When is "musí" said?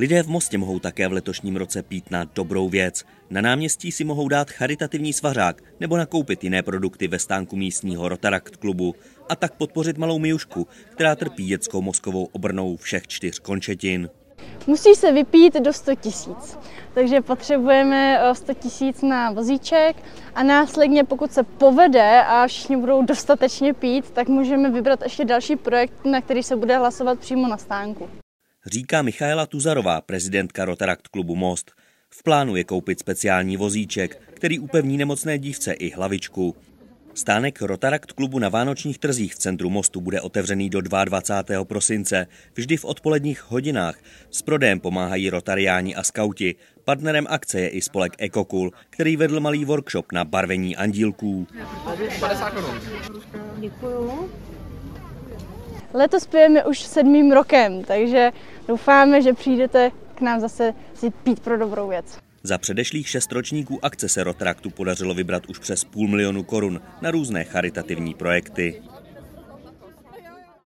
14.66-14.94